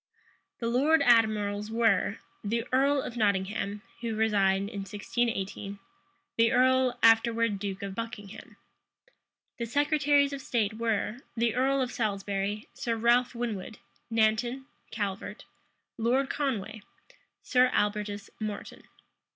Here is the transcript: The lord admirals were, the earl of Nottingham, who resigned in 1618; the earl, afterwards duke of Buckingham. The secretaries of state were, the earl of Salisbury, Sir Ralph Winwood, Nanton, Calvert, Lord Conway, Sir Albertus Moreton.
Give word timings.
The 0.57 0.65
lord 0.67 1.03
admirals 1.03 1.69
were, 1.69 2.17
the 2.43 2.65
earl 2.73 3.03
of 3.03 3.17
Nottingham, 3.17 3.83
who 3.99 4.15
resigned 4.15 4.67
in 4.67 4.79
1618; 4.79 5.77
the 6.37 6.51
earl, 6.51 6.97
afterwards 7.03 7.59
duke 7.59 7.83
of 7.83 7.93
Buckingham. 7.93 8.57
The 9.59 9.67
secretaries 9.67 10.33
of 10.33 10.41
state 10.41 10.73
were, 10.79 11.17
the 11.37 11.53
earl 11.53 11.83
of 11.83 11.91
Salisbury, 11.93 12.67
Sir 12.73 12.95
Ralph 12.95 13.35
Winwood, 13.35 13.77
Nanton, 14.11 14.65
Calvert, 14.89 15.45
Lord 15.99 16.31
Conway, 16.31 16.81
Sir 17.43 17.67
Albertus 17.71 18.31
Moreton. 18.39 18.81